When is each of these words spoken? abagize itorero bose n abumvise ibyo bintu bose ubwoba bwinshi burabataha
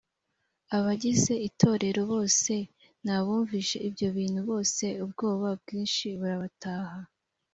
abagize 0.77 1.33
itorero 1.47 2.01
bose 2.13 2.53
n 3.05 3.07
abumvise 3.17 3.75
ibyo 3.87 4.07
bintu 4.17 4.39
bose 4.49 4.83
ubwoba 5.03 5.47
bwinshi 5.61 6.07
burabataha 6.19 6.99